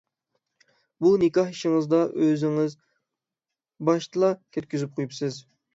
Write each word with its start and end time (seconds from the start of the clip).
بۇ 1.05 1.11
نىكاھ 1.25 1.51
ئىشىڭىزدا 1.53 2.01
ئۆزىڭىز 2.23 2.75
باشتىلا 3.93 4.35
كەتكۈزۈپ 4.59 4.99
قويۇپسىز. 5.01 5.45